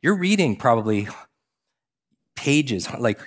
[0.00, 1.08] You're reading probably
[2.36, 3.18] pages, like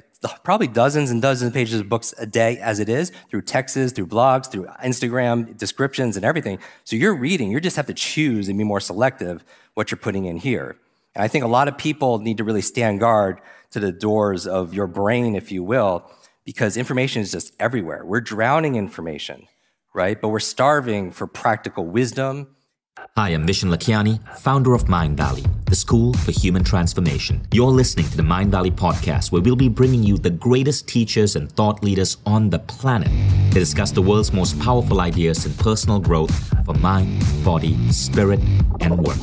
[0.43, 3.91] probably dozens and dozens of pages of books a day as it is through texts,
[3.91, 6.59] through blogs, through Instagram descriptions and everything.
[6.85, 10.25] So you're reading, you just have to choose and be more selective what you're putting
[10.25, 10.77] in here.
[11.13, 13.41] And I think a lot of people need to really stand guard
[13.71, 16.09] to the doors of your brain, if you will,
[16.45, 18.05] because information is just everywhere.
[18.05, 19.47] We're drowning information,
[19.93, 20.19] right?
[20.19, 22.55] But we're starving for practical wisdom
[23.01, 27.45] Hi, I'm Vishen Lakhiani, founder of Mindvalley, the school for human transformation.
[27.51, 31.51] You're listening to the Mindvalley podcast, where we'll be bringing you the greatest teachers and
[31.51, 33.09] thought leaders on the planet
[33.51, 38.39] to discuss the world's most powerful ideas in personal growth for mind, body, spirit,
[38.79, 39.19] and work.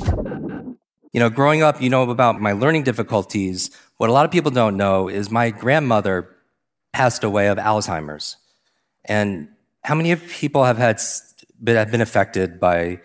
[1.13, 3.71] You know, growing up, you know about my learning difficulties.
[3.97, 6.29] What a lot of people don't know is my grandmother
[6.93, 8.37] passed away of Alzheimer's.
[9.05, 9.49] And
[9.85, 11.01] how many people have had
[11.67, 13.01] have been affected by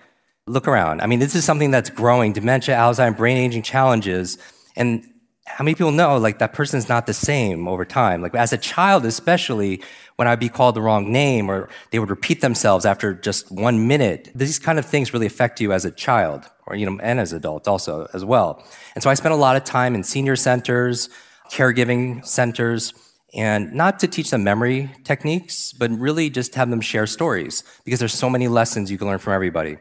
[0.47, 1.02] look around.
[1.02, 4.38] I mean, this is something that's growing dementia, Alzheimer's, brain aging challenges.
[4.75, 5.07] And
[5.45, 8.21] how many people know like that person's not the same over time?
[8.21, 9.81] Like as a child, especially
[10.16, 13.88] when I'd be called the wrong name or they would repeat themselves after just one
[13.88, 14.31] minute.
[14.36, 17.33] These kind of things really affect you as a child or, you know, and as
[17.33, 18.64] adults also as well.
[18.95, 21.09] And so I spent a lot of time in senior centers,
[21.52, 22.94] caregiving centers,
[23.33, 27.99] and not to teach them memory techniques, but really just have them share stories because
[27.99, 29.77] there's so many lessons you can learn from everybody.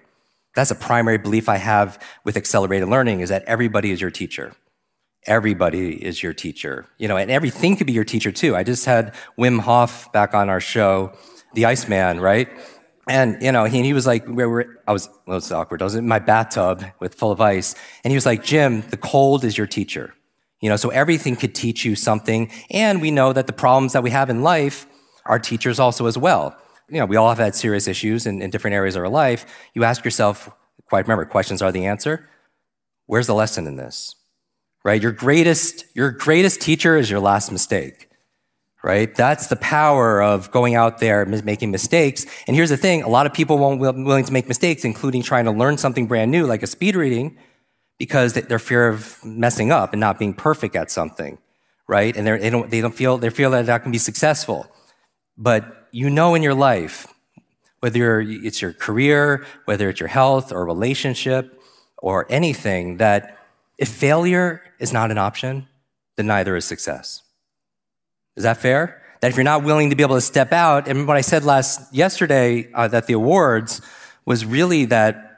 [0.55, 4.55] That's a primary belief I have with accelerated learning is that everybody is your teacher.
[5.27, 6.86] Everybody is your teacher.
[6.98, 8.55] You know, and everything could be your teacher too.
[8.55, 11.12] I just had Wim Hof back on our show,
[11.55, 12.48] the Iceman, right?
[13.08, 15.83] And, you know, he, he was like, we were, I was, well, it's awkward.
[15.83, 17.75] I was in my bathtub with full of ice.
[18.05, 20.14] And he was like, Jim, the cold is your teacher.
[20.61, 22.50] You know, so everything could teach you something.
[22.70, 24.86] And we know that the problems that we have in life
[25.27, 26.56] are teachers also as well
[26.92, 29.46] you know, we all have had serious issues in, in different areas of our life.
[29.72, 30.50] You ask yourself,
[30.84, 32.28] quite remember, questions are the answer.
[33.06, 34.14] Where's the lesson in this?
[34.84, 35.00] Right?
[35.00, 38.10] Your greatest, your greatest teacher is your last mistake.
[38.84, 39.14] Right?
[39.14, 42.26] That's the power of going out there making mistakes.
[42.46, 45.22] And here's the thing, a lot of people won't be willing to make mistakes, including
[45.22, 47.38] trying to learn something brand new, like a speed reading,
[47.98, 51.38] because they're fear of messing up and not being perfect at something.
[51.88, 52.14] Right?
[52.17, 54.67] And they don't, they don't feel, they feel that that can be successful.
[55.36, 57.06] But you know in your life,
[57.80, 61.60] whether it's your career, whether it's your health or relationship
[61.98, 63.38] or anything, that
[63.78, 65.66] if failure is not an option,
[66.16, 67.22] then neither is success.
[68.36, 69.02] Is that fair?
[69.20, 71.44] That if you're not willing to be able to step out, and what I said
[71.44, 73.80] last yesterday uh, at the awards
[74.24, 75.28] was really that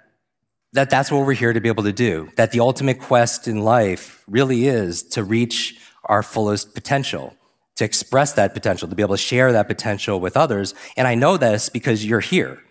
[0.72, 2.28] that that's what we're here to be able to do.
[2.37, 7.37] That the ultimate quest in life really is to reach our fullest potential
[7.77, 10.75] to express that potential, to be able to share that potential with others.
[10.97, 12.62] And I know this because you're here,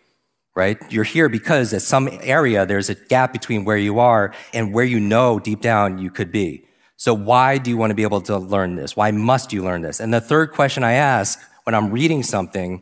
[0.55, 0.77] right?
[0.89, 4.85] You're here because at some area there's a gap between where you are and where
[4.85, 6.65] you know deep down you could be.
[6.95, 8.95] So why do you want to be able to learn this?
[8.95, 9.99] Why must you learn this?
[9.99, 12.81] And the third question I ask when I'm reading something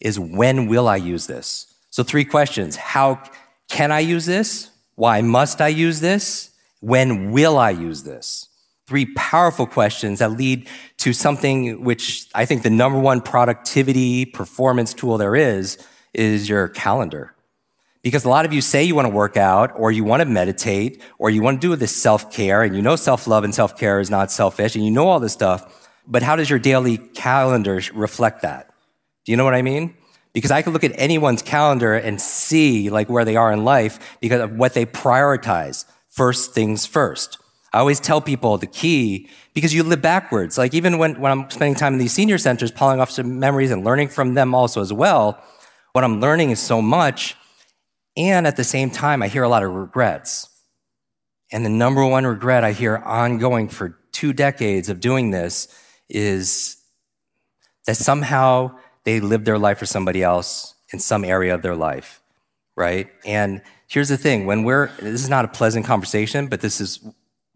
[0.00, 1.74] is when will I use this?
[1.90, 2.76] So three questions.
[2.76, 3.22] How
[3.68, 4.70] can I use this?
[4.94, 6.50] Why must I use this?
[6.80, 8.47] When will I use this?
[8.88, 10.66] Three powerful questions that lead
[10.96, 15.76] to something which I think the number one productivity performance tool there is,
[16.14, 17.34] is your calendar.
[18.00, 20.24] Because a lot of you say you want to work out or you want to
[20.24, 23.54] meditate or you want to do this self care and you know self love and
[23.54, 25.90] self care is not selfish and you know all this stuff.
[26.06, 28.72] But how does your daily calendar reflect that?
[29.26, 29.94] Do you know what I mean?
[30.32, 34.16] Because I can look at anyone's calendar and see like where they are in life
[34.20, 35.84] because of what they prioritize.
[36.08, 37.36] First things first.
[37.72, 40.56] I always tell people the key, because you live backwards.
[40.56, 43.70] Like even when, when I'm spending time in these senior centers, pulling off some memories
[43.70, 45.42] and learning from them also as well,
[45.92, 47.36] what I'm learning is so much.
[48.16, 50.48] And at the same time, I hear a lot of regrets.
[51.52, 55.68] And the number one regret I hear ongoing for two decades of doing this
[56.08, 56.76] is
[57.86, 58.72] that somehow
[59.04, 62.20] they lived their life for somebody else in some area of their life,
[62.76, 63.08] right?
[63.24, 67.00] And here's the thing when we're, this is not a pleasant conversation, but this is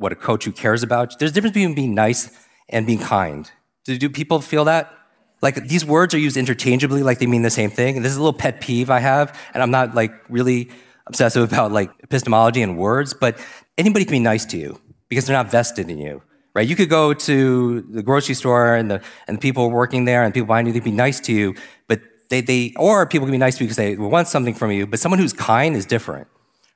[0.03, 1.19] what a coach who cares about.
[1.19, 2.31] There's a difference between being nice
[2.69, 3.51] and being kind.
[3.85, 4.93] Do, do people feel that?
[5.41, 7.97] Like these words are used interchangeably, like they mean the same thing.
[7.97, 10.71] And this is a little pet peeve I have, and I'm not like really
[11.07, 13.39] obsessive about like epistemology and words, but
[13.77, 16.23] anybody can be nice to you because they're not vested in you,
[16.55, 16.69] right?
[16.69, 20.33] You could go to the grocery store and the and the people working there and
[20.33, 21.55] people behind you, they'd be nice to you,
[21.89, 22.01] but
[22.31, 24.87] they, they or people can be nice to you because they want something from you,
[24.87, 26.29] but someone who's kind is different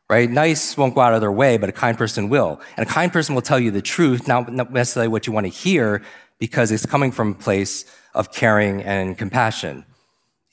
[0.08, 0.30] right?
[0.30, 2.60] Nice won't go out of their way, but a kind person will.
[2.76, 5.52] And a kind person will tell you the truth, not necessarily what you want to
[5.52, 6.02] hear,
[6.38, 9.84] because it's coming from a place of caring and compassion.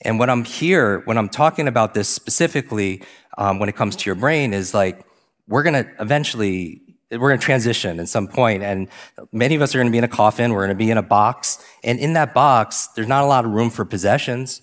[0.00, 3.02] And what I'm here, when I'm talking about this specifically,
[3.38, 5.04] um, when it comes to your brain, is like,
[5.46, 6.80] we're going to eventually
[7.10, 8.88] we're to transition at some point, and
[9.30, 10.52] many of us are going to be in a coffin.
[10.52, 13.44] We're going to be in a box, and in that box, there's not a lot
[13.44, 14.62] of room for possessions.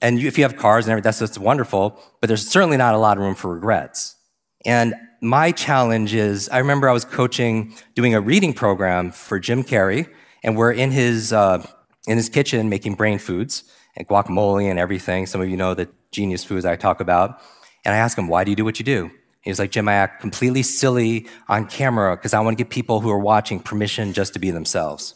[0.00, 1.98] And you, if you have cars and everything, that's just wonderful.
[2.20, 4.16] But there's certainly not a lot of room for regrets.
[4.64, 9.62] And my challenge is, I remember I was coaching, doing a reading program for Jim
[9.62, 10.08] Carrey,
[10.42, 11.66] and we're in his uh,
[12.06, 13.64] in his kitchen making brain foods
[13.96, 15.26] and guacamole and everything.
[15.26, 17.40] Some of you know the genius foods I talk about.
[17.84, 19.10] And I asked him, "Why do you do what you do?"
[19.46, 22.68] He was like, Jim, I act completely silly on camera because I want to give
[22.68, 25.14] people who are watching permission just to be themselves.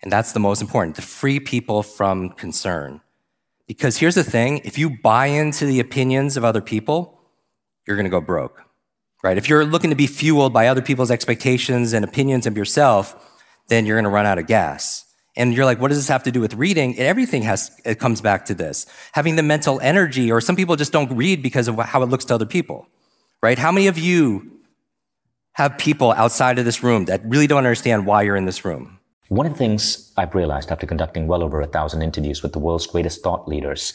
[0.00, 3.00] And that's the most important, to free people from concern.
[3.68, 7.20] Because here's the thing if you buy into the opinions of other people,
[7.86, 8.60] you're going to go broke,
[9.22, 9.38] right?
[9.38, 13.14] If you're looking to be fueled by other people's expectations and opinions of yourself,
[13.68, 15.04] then you're going to run out of gas.
[15.36, 16.90] And you're like, what does this have to do with reading?
[16.92, 18.86] And Everything has, it comes back to this.
[19.12, 22.24] Having the mental energy, or some people just don't read because of how it looks
[22.24, 22.88] to other people
[23.42, 23.58] right?
[23.58, 24.60] How many of you
[25.52, 28.97] have people outside of this room that really don't understand why you're in this room?
[29.28, 32.58] One of the things I've realized after conducting well over a thousand interviews with the
[32.58, 33.92] world's greatest thought leaders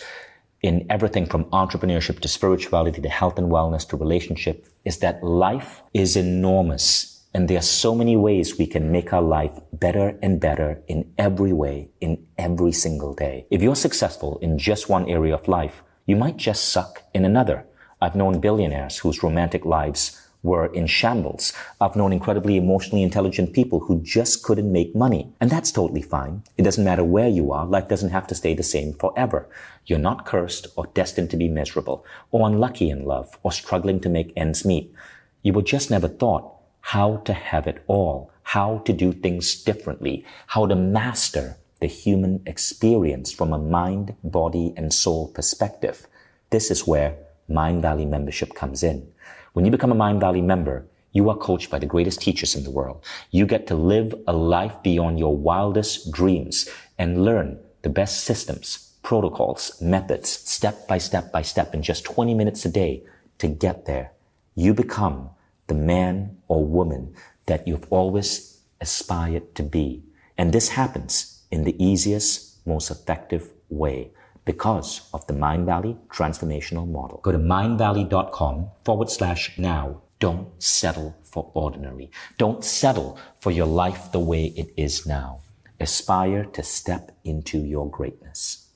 [0.62, 5.81] in everything from entrepreneurship to spirituality to health and wellness to relationship is that life
[5.91, 7.24] is enormous.
[7.33, 11.12] And there are so many ways we can make our life better and better in
[11.18, 13.47] every way, in every single day.
[13.50, 17.65] If you're successful in just one area of life, you might just suck in another.
[18.00, 21.54] I've known billionaires whose romantic lives were in shambles.
[21.81, 25.34] I've known incredibly emotionally intelligent people who just couldn't make money.
[25.40, 26.44] And that's totally fine.
[26.57, 27.66] It doesn't matter where you are.
[27.66, 29.48] Life doesn't have to stay the same forever.
[29.86, 34.10] You're not cursed or destined to be miserable or unlucky in love or struggling to
[34.10, 34.94] make ends meet.
[35.42, 36.51] You were just never taught
[36.81, 42.42] how to have it all, how to do things differently, how to master the human
[42.46, 46.07] experience from a mind, body, and soul perspective.
[46.50, 47.18] This is where
[47.50, 49.12] Mindvalley membership comes in.
[49.53, 52.71] When you become a Mindvalley member, you are coached by the greatest teachers in the
[52.71, 53.05] world.
[53.29, 56.67] You get to live a life beyond your wildest dreams
[56.97, 62.33] and learn the best systems, protocols, methods, step by step by step in just 20
[62.33, 63.03] minutes a day
[63.38, 64.11] to get there.
[64.55, 65.29] You become
[65.67, 67.13] the man or woman
[67.45, 70.01] that you've always aspired to be.
[70.35, 74.09] And this happens in the easiest, most effective way
[74.45, 77.19] because of the Mindvalley transformational model.
[77.24, 80.01] Go to mindvalley.com forward slash now.
[80.19, 82.12] Don't settle for ordinary.
[82.38, 85.40] Don't settle for your life the way it is now.
[85.80, 88.69] Aspire to step into your greatness.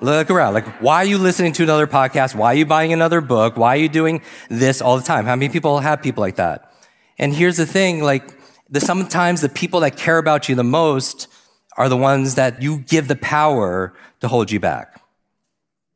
[0.00, 0.54] Look around.
[0.54, 2.34] Like, why are you listening to another podcast?
[2.34, 3.56] Why are you buying another book?
[3.56, 5.24] Why are you doing this all the time?
[5.24, 6.70] How many people have people like that?
[7.16, 8.36] And here's the thing, like,
[8.68, 11.28] the, sometimes the people that care about you the most
[11.76, 15.00] are the ones that you give the power to hold you back.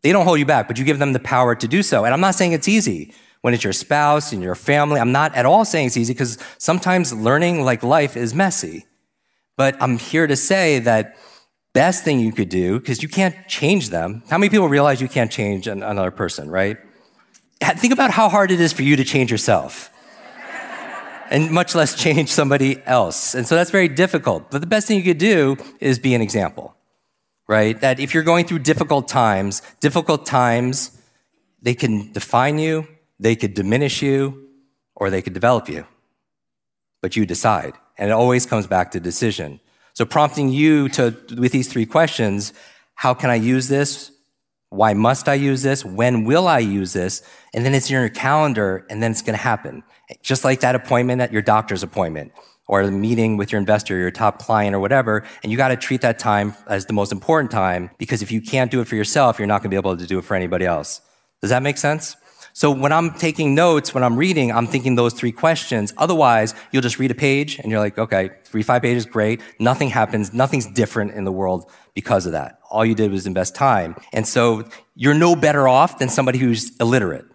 [0.03, 2.05] They don't hold you back, but you give them the power to do so.
[2.05, 5.01] And I'm not saying it's easy when it's your spouse and your family.
[5.01, 8.87] I'm not at all saying it's easy because sometimes learning like life is messy.
[9.57, 11.17] But I'm here to say that
[11.73, 14.23] best thing you could do, because you can't change them.
[14.31, 16.77] How many people realize you can't change another person, right?
[17.61, 19.91] Think about how hard it is for you to change yourself
[21.31, 23.35] and much less change somebody else.
[23.35, 24.51] And so that's very difficult.
[24.51, 26.75] But the best thing you could do is be an example,
[27.47, 27.81] right?
[27.81, 30.99] That if you're going through difficult times, difficult times,
[31.63, 32.87] they can define you,
[33.19, 34.49] they could diminish you,
[34.95, 35.87] or they could develop you.
[37.03, 37.75] But you decide.
[37.97, 39.61] And it always comes back to decision.
[39.95, 42.53] So prompting you to, with these three questions,
[42.95, 44.13] how can I use this?
[44.71, 45.85] Why must I use this?
[45.85, 47.23] When will I use this?
[47.55, 49.83] And then it's in your calendar and then it's going to happen.
[50.23, 52.33] Just like that appointment at your doctor's appointment
[52.67, 55.25] or the meeting with your investor, your top client or whatever.
[55.43, 58.43] And you got to treat that time as the most important time because if you
[58.43, 60.35] can't do it for yourself, you're not going to be able to do it for
[60.35, 61.01] anybody else.
[61.41, 62.17] Does that make sense?
[62.59, 65.95] So when I'm taking notes, when I'm reading, I'm thinking those three questions.
[65.97, 69.41] Otherwise, you'll just read a page and you're like, okay, three, five pages, great.
[69.61, 70.35] Nothing happens.
[70.35, 72.59] Nothing's different in the world because of that.
[72.69, 73.95] All you did was invest time.
[74.13, 77.27] And so you're no better off than somebody who's illiterate.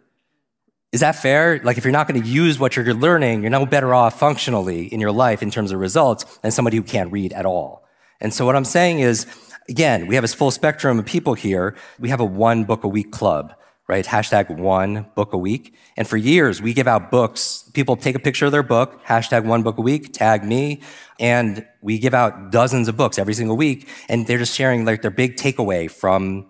[0.91, 1.61] Is that fair?
[1.63, 4.87] Like if you're not going to use what you're learning, you're no better off functionally
[4.87, 7.87] in your life in terms of results than somebody who can't read at all.
[8.19, 9.25] And so what I'm saying is,
[9.69, 11.77] again, we have a full spectrum of people here.
[11.97, 13.55] We have a one book a week club
[13.93, 14.07] right?
[14.07, 15.75] Hashtag one book a week.
[15.97, 17.69] And for years, we give out books.
[17.75, 20.81] People take a picture of their book, hashtag one book a week, tag me,
[21.19, 23.87] and we give out dozens of books every single week.
[24.09, 26.47] And they're just sharing like their big takeaway from,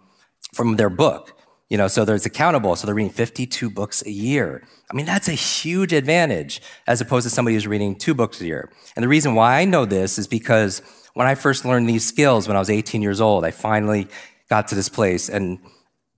[0.53, 1.37] from their book.
[1.67, 2.77] You know, so there's accountable.
[2.77, 4.65] So they're reading 52 books a year.
[4.89, 8.45] I mean, that's a huge advantage as opposed to somebody who's reading two books a
[8.45, 8.71] year.
[8.95, 10.81] And the reason why I know this is because
[11.13, 14.07] when I first learned these skills when I was 18 years old, I finally
[14.49, 15.59] got to this place and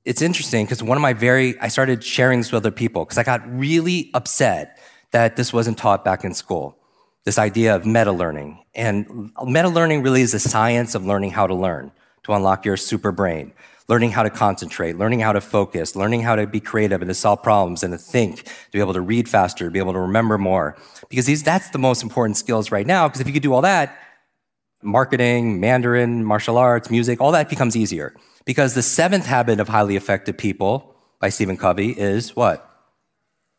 [0.05, 3.17] it's interesting because one of my very, I started sharing this with other people because
[3.17, 4.79] I got really upset
[5.11, 6.77] that this wasn't taught back in school.
[7.23, 8.63] This idea of meta learning.
[8.75, 11.91] And meta learning really is the science of learning how to learn,
[12.23, 13.51] to unlock your super brain,
[13.87, 17.15] learning how to concentrate, learning how to focus, learning how to be creative and to
[17.15, 19.99] solve problems and to think, to be able to read faster, to be able to
[19.99, 20.77] remember more.
[21.09, 23.07] Because these, that's the most important skills right now.
[23.07, 23.97] Because if you could do all that,
[24.83, 28.13] marketing, Mandarin, martial arts, music, all that becomes easier.
[28.45, 32.69] Because the seventh habit of highly effective people by Stephen Covey is what?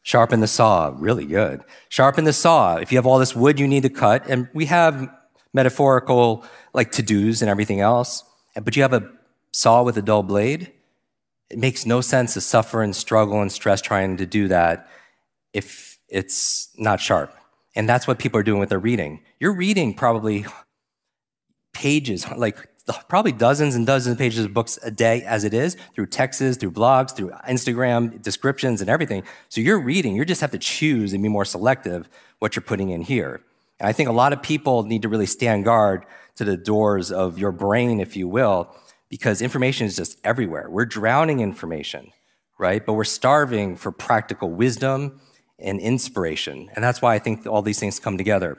[0.02, 0.94] Sharpen the saw.
[0.96, 1.62] Really good.
[1.88, 2.76] Sharpen the saw.
[2.76, 5.10] If you have all this wood you need to cut, and we have
[5.52, 8.22] metaphorical like to dos and everything else,
[8.62, 9.10] but you have a
[9.52, 10.72] saw with a dull blade,
[11.50, 14.88] it makes no sense to suffer and struggle and stress trying to do that
[15.52, 17.34] if it's not sharp.
[17.74, 19.20] And that's what people are doing with their reading.
[19.40, 20.46] You're reading probably
[21.72, 22.68] pages, like
[23.08, 26.56] probably dozens and dozens of pages of books a day as it is through texts,
[26.56, 29.22] through blogs, through Instagram descriptions and everything.
[29.48, 32.90] So you're reading, you just have to choose and be more selective what you're putting
[32.90, 33.40] in here.
[33.78, 37.10] And I think a lot of people need to really stand guard to the doors
[37.10, 38.74] of your brain, if you will,
[39.08, 40.68] because information is just everywhere.
[40.70, 42.12] We're drowning information,
[42.58, 42.84] right?
[42.84, 45.20] But we're starving for practical wisdom
[45.58, 46.70] and inspiration.
[46.74, 48.58] And that's why I think all these things come together.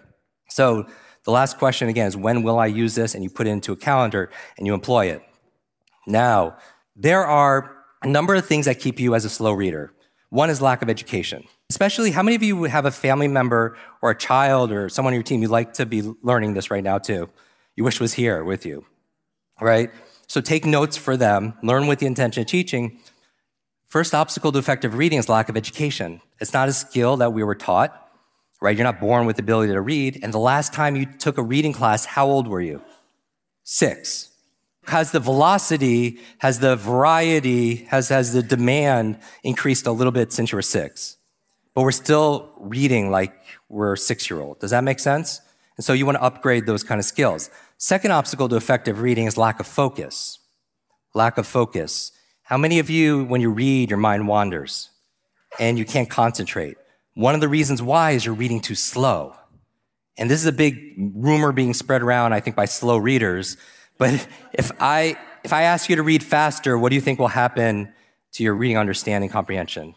[0.50, 0.88] So
[1.28, 3.14] the last question again is when will I use this?
[3.14, 5.22] And you put it into a calendar and you employ it.
[6.08, 6.56] Now,
[6.96, 9.92] there are a number of things that keep you as a slow reader.
[10.30, 11.44] One is lack of education.
[11.70, 15.16] Especially, how many of you have a family member or a child or someone on
[15.16, 17.30] your team you'd like to be learning this right now too?
[17.76, 18.86] You wish was here with you,
[19.60, 19.92] right?
[20.28, 23.00] So take notes for them, learn with the intention of teaching.
[23.90, 26.22] First obstacle to effective reading is lack of education.
[26.40, 28.07] It's not a skill that we were taught
[28.62, 28.76] right?
[28.76, 30.20] You're not born with the ability to read.
[30.24, 32.82] And the last time you took a reading class, how old were you?
[33.64, 34.30] Six.
[34.88, 40.52] Has the velocity, has the variety, has, has the demand increased a little bit since
[40.52, 41.18] you were six?
[41.74, 43.34] But we're still reading like
[43.70, 44.60] we're a six year old.
[44.60, 45.42] Does that make sense?
[45.76, 47.50] And so you want to upgrade those kind of skills.
[47.78, 50.40] Second obstacle to effective reading is lack of focus.
[51.14, 52.12] Lack of focus.
[52.44, 54.90] How many of you, when you read, your mind wanders
[55.60, 56.78] and you can't concentrate?
[57.18, 59.34] One of the reasons why is you're reading too slow.
[60.20, 63.58] And this is a big rumor being spread around, I think, by slow readers.
[63.98, 67.30] But if I, if I ask you to read faster, what do you think will
[67.30, 67.92] happen
[68.34, 69.96] to your reading understanding comprehension?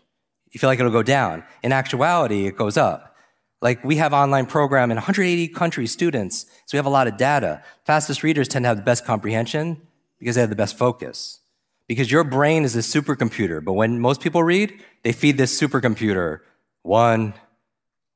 [0.50, 1.44] You feel like it'll go down.
[1.62, 3.14] In actuality, it goes up.
[3.60, 7.18] Like we have online program in 180 countries, students, so we have a lot of
[7.18, 7.62] data.
[7.84, 9.82] Fastest readers tend to have the best comprehension
[10.18, 11.40] because they have the best focus.
[11.86, 16.40] Because your brain is a supercomputer, but when most people read, they feed this supercomputer
[16.82, 17.34] one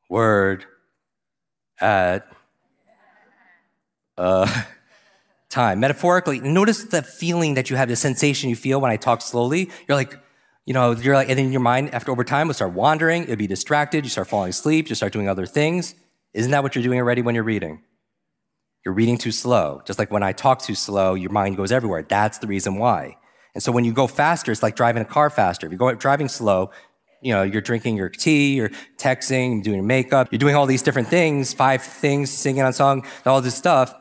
[0.08, 0.64] word
[1.80, 2.26] at
[4.16, 4.48] a
[5.50, 5.80] time.
[5.80, 9.70] Metaphorically, notice the feeling that you have, the sensation you feel when I talk slowly.
[9.88, 10.18] You're like,
[10.66, 13.36] you know, you're like, and then your mind, after over time, will start wandering, it'll
[13.36, 15.94] be distracted, you start falling asleep, you start doing other things.
[16.32, 17.82] Isn't that what you're doing already when you're reading?
[18.84, 19.82] You're reading too slow.
[19.86, 22.02] Just like when I talk too slow, your mind goes everywhere.
[22.02, 23.16] That's the reason why.
[23.54, 25.66] And so when you go faster, it's like driving a car faster.
[25.66, 26.70] If you go driving slow,
[27.24, 30.82] you know, you're drinking your tea, you're texting, doing your makeup, you're doing all these
[30.82, 33.94] different things, five things, singing on song, all this stuff.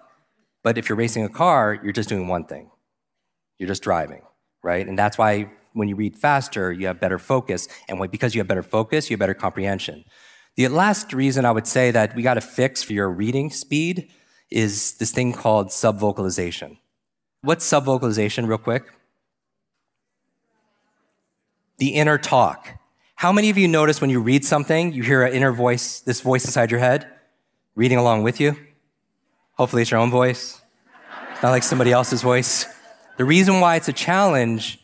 [0.62, 2.70] But if you're racing a car, you're just doing one thing.
[3.58, 4.24] You're just driving,
[4.62, 4.86] right?
[4.86, 7.70] And that's why when you read faster, you have better focus.
[7.88, 10.04] And because you have better focus, you have better comprehension.
[10.58, 14.10] The last reason I would say that we got to fix for your reading speed
[14.52, 16.78] is this thing called subvocalization.
[17.42, 18.84] What's subvocalization, real quick?
[21.78, 22.80] The inner talk.
[23.24, 26.20] How many of you notice when you read something, you hear an inner voice, this
[26.20, 27.08] voice inside your head,
[27.74, 28.58] reading along with you?
[29.54, 30.60] Hopefully, it's your own voice,
[31.42, 32.66] not like somebody else's voice.
[33.16, 34.78] The reason why it's a challenge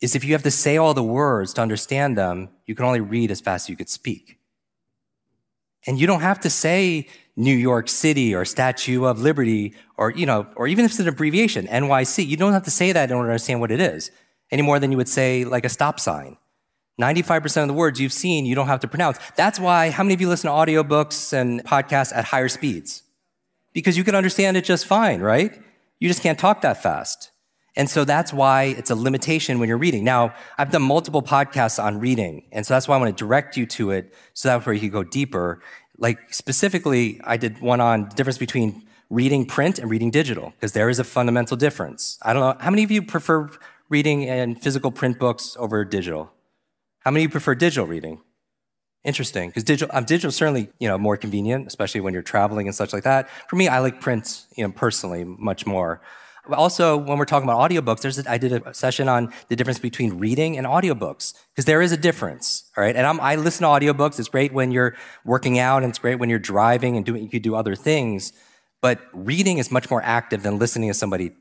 [0.00, 3.02] is if you have to say all the words to understand them, you can only
[3.02, 4.38] read as fast as you could speak.
[5.86, 10.24] And you don't have to say New York City or Statue of Liberty or, you
[10.24, 12.26] know, or even if it's an abbreviation, NYC.
[12.26, 14.10] You don't have to say that in order to understand what it is
[14.50, 16.38] any more than you would say like a stop sign
[16.98, 19.18] 95% of the words you've seen, you don't have to pronounce.
[19.36, 23.02] That's why, how many of you listen to audiobooks and podcasts at higher speeds?
[23.72, 25.58] Because you can understand it just fine, right?
[25.98, 27.30] You just can't talk that fast.
[27.76, 30.02] And so that's why it's a limitation when you're reading.
[30.02, 33.56] Now, I've done multiple podcasts on reading, and so that's why I want to direct
[33.56, 35.62] you to it so that way you can go deeper.
[35.96, 40.72] Like specifically, I did one on the difference between reading print and reading digital, because
[40.72, 42.18] there is a fundamental difference.
[42.22, 43.50] I don't know, how many of you prefer
[43.88, 46.32] reading in physical print books over digital?
[47.00, 48.20] How many of you prefer digital reading?
[49.02, 52.76] Interesting, because digital, um, digital certainly you know more convenient, especially when you're traveling and
[52.76, 53.30] such like that.
[53.48, 56.02] For me, I like print, you know, personally much more.
[56.52, 59.78] Also, when we're talking about audiobooks, there's a, I did a session on the difference
[59.78, 62.96] between reading and audiobooks because there is a difference, all right?
[62.96, 64.18] And I'm, i listen to audiobooks.
[64.18, 67.28] It's great when you're working out and it's great when you're driving and doing, you
[67.28, 68.32] could do other things.
[68.80, 71.32] But reading is much more active than listening to somebody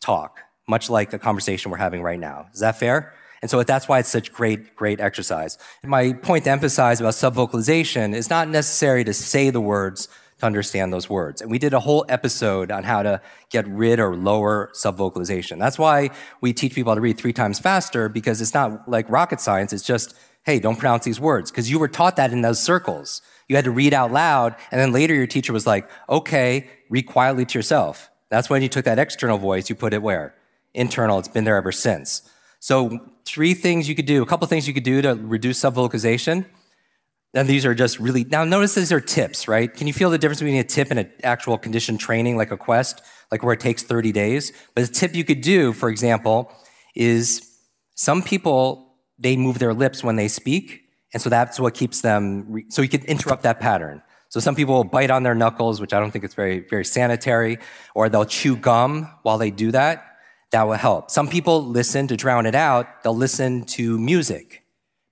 [0.00, 2.46] talk, much like a conversation we're having right now.
[2.52, 3.14] Is that fair?
[3.46, 5.56] And so that's why it's such great, great exercise.
[5.84, 10.08] My point to emphasize about subvocalization is not necessary to say the words
[10.40, 11.40] to understand those words.
[11.40, 15.60] And we did a whole episode on how to get rid or lower subvocalization.
[15.60, 16.10] That's why
[16.40, 19.72] we teach people how to read three times faster because it's not like rocket science.
[19.72, 23.22] It's just, hey, don't pronounce these words because you were taught that in those circles.
[23.46, 24.56] You had to read out loud.
[24.72, 28.10] And then later your teacher was like, okay, read quietly to yourself.
[28.28, 30.34] That's when you took that external voice, you put it where?
[30.74, 31.20] Internal.
[31.20, 32.28] It's been there ever since.
[32.60, 36.46] So three things you could do, a couple things you could do to reduce subvocalization.
[37.34, 39.72] And these are just really, now notice these are tips, right?
[39.72, 42.56] Can you feel the difference between a tip and an actual condition training like a
[42.56, 44.52] quest, like where it takes 30 days?
[44.74, 46.50] But a tip you could do, for example,
[46.94, 47.46] is
[47.94, 50.82] some people, they move their lips when they speak.
[51.12, 54.02] And so that's what keeps them, re- so you can interrupt that pattern.
[54.28, 56.84] So some people will bite on their knuckles, which I don't think is very, very
[56.84, 57.58] sanitary,
[57.94, 60.15] or they'll chew gum while they do that.
[60.52, 61.10] That will help.
[61.10, 63.02] Some people listen to drown it out.
[63.02, 64.62] They'll listen to music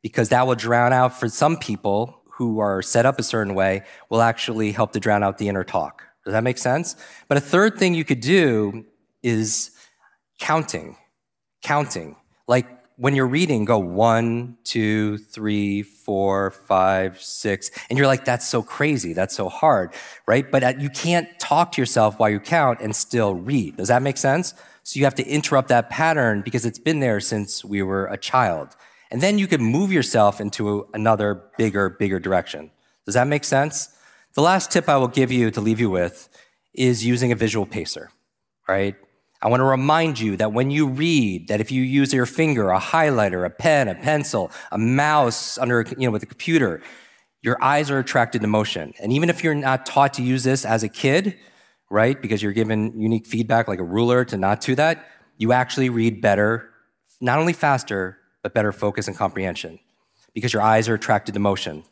[0.02, 3.82] because that will drown out for some people who are set up a certain way
[4.10, 6.02] will actually help to drown out the inner talk.
[6.24, 6.96] Does that make sense?
[7.28, 8.84] But a third thing you could do
[9.22, 9.70] is
[10.38, 10.96] counting.
[11.62, 12.16] Counting.
[12.46, 18.46] Like when you're reading, go one, two, three, four, five, six, and you're like, that's
[18.46, 19.12] so crazy.
[19.12, 19.92] That's so hard,
[20.26, 20.48] right?
[20.50, 23.76] But uh, you can't talk to yourself while you count and still read.
[23.76, 24.54] Does that make sense?
[24.84, 28.18] So you have to interrupt that pattern because it's been there since we were a
[28.18, 28.76] child.
[29.10, 32.70] And then you can move yourself into another bigger, bigger direction.
[33.06, 33.88] Does that make sense?
[34.34, 36.28] The last tip I will give you to leave you with
[36.74, 38.10] is using a visual pacer,
[38.68, 38.94] right?
[39.40, 42.70] I want to remind you that when you read, that if you use your finger,
[42.70, 46.82] a highlighter, a pen, a pencil, a mouse under, you know, with a computer,
[47.42, 48.94] your eyes are attracted to motion.
[49.00, 51.36] And even if you're not taught to use this as a kid,
[51.94, 55.88] right, because you're given unique feedback like a ruler to not do that, you actually
[55.88, 56.68] read better,
[57.20, 59.78] not only faster, but better focus and comprehension
[60.35, 61.85] because your eyes are attracted to motion.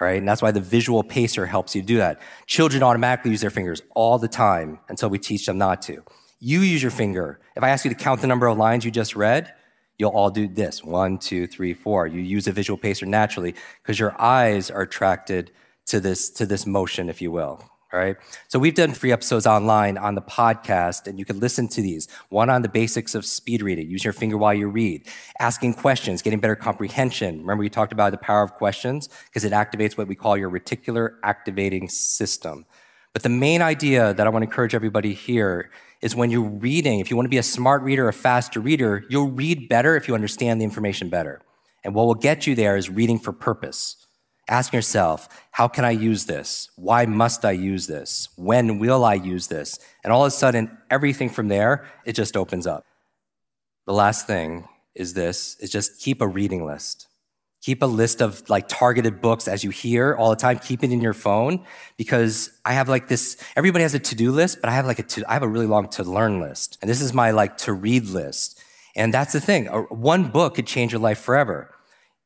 [0.00, 0.18] Right?
[0.18, 2.20] And that's why the visual pacer helps you do that.
[2.46, 6.02] Children automatically use their fingers all the time until we teach them not to.
[6.40, 7.38] You use your finger.
[7.56, 9.54] If I ask you to count the number of lines you just read,
[9.98, 12.06] you'll all do this one, two, three, four.
[12.06, 15.52] You use a visual pacer naturally because your eyes are attracted
[15.86, 17.71] to this, to this motion, if you will.
[17.92, 18.16] All right.
[18.48, 22.08] So we've done free episodes online on the podcast, and you can listen to these.
[22.30, 25.06] One on the basics of speed reading, use your finger while you read,
[25.40, 27.40] asking questions, getting better comprehension.
[27.40, 30.50] Remember, we talked about the power of questions because it activates what we call your
[30.50, 32.64] reticular activating system.
[33.12, 36.98] But the main idea that I want to encourage everybody here is when you're reading,
[37.00, 40.08] if you want to be a smart reader, a faster reader, you'll read better if
[40.08, 41.42] you understand the information better.
[41.84, 44.01] And what will get you there is reading for purpose.
[44.52, 46.68] Ask yourself, how can I use this?
[46.76, 48.28] Why must I use this?
[48.36, 49.78] When will I use this?
[50.04, 52.84] And all of a sudden, everything from there, it just opens up.
[53.86, 57.08] The last thing is this, is just keep a reading list.
[57.62, 60.58] Keep a list of like targeted books as you hear all the time.
[60.58, 61.64] Keep it in your phone
[61.96, 65.02] because I have like this, everybody has a to-do list, but I have like a
[65.02, 66.76] to, I have a really long to learn list.
[66.82, 68.62] And this is my like to read list.
[68.94, 69.64] And that's the thing.
[69.88, 71.71] One book could change your life forever.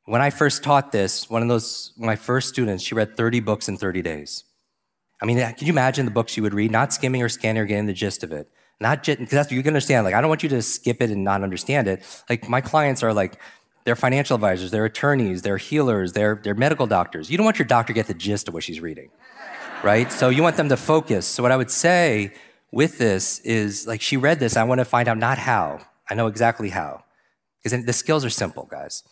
[0.06, 3.68] When I first taught this, one of those, my first students, she read 30 books
[3.68, 4.44] in 30 days.
[5.20, 7.66] I mean, can you imagine the books she would read, not skimming or scanning or
[7.66, 8.48] getting the gist of it?
[8.80, 11.10] Not just, because that's, you can understand, like, I don't want you to skip it
[11.10, 12.04] and not understand it.
[12.30, 13.40] Like, my clients are like,
[13.84, 17.28] they're financial advisors, they're attorneys, they're healers, they're, they're medical doctors.
[17.30, 19.10] You don't want your doctor to get the gist of what she's reading,
[19.82, 20.12] right?
[20.12, 21.26] So you want them to focus.
[21.26, 22.32] So what I would say
[22.70, 25.80] with this is, like, she read this, I want to find out not how.
[26.08, 27.02] I know exactly how.
[27.62, 29.02] Because the skills are simple, guys.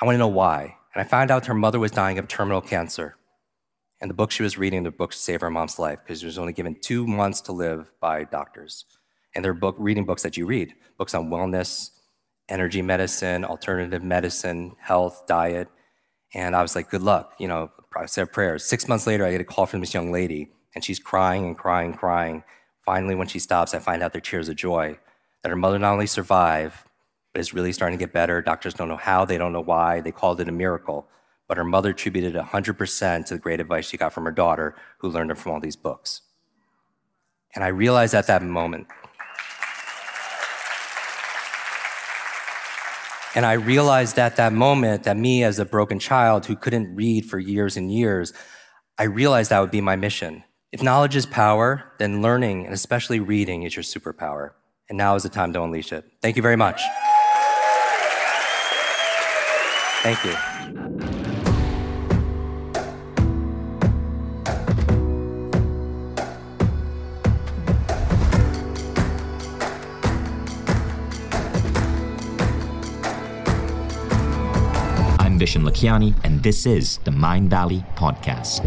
[0.00, 0.76] I want to know why.
[0.94, 3.16] And I found out her mother was dying of terminal cancer.
[4.00, 6.26] And the book she was reading, the book to save her mom's life because she
[6.26, 8.84] was only given two months to live by doctors.
[9.34, 11.90] And they're book, reading books that you read books on wellness,
[12.48, 15.68] energy medicine, alternative medicine, health, diet.
[16.34, 17.34] And I was like, good luck.
[17.38, 18.64] You know, I said prayers.
[18.64, 21.56] Six months later, I get a call from this young lady, and she's crying and
[21.56, 22.44] crying, and crying.
[22.84, 24.98] Finally, when she stops, I find out they're tears of joy
[25.42, 26.76] that her mother not only survived,
[27.38, 28.42] it's really starting to get better.
[28.42, 30.00] Doctors don't know how, they don't know why.
[30.00, 31.08] They called it a miracle.
[31.46, 35.08] But her mother attributed 100% to the great advice she got from her daughter, who
[35.08, 36.22] learned it from all these books.
[37.54, 38.86] And I realized at that moment,
[43.34, 47.24] and I realized at that moment that me, as a broken child who couldn't read
[47.24, 48.32] for years and years,
[48.98, 50.44] I realized that would be my mission.
[50.72, 54.50] If knowledge is power, then learning, and especially reading, is your superpower.
[54.88, 56.04] and now is the time to unleash it.
[56.22, 56.80] Thank you very much.
[60.08, 60.32] Thank you.
[75.18, 78.64] I'm Vishen Lakhiani, and this is the Mindvalley Podcast.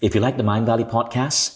[0.00, 1.55] If you like the Mindvalley Podcast,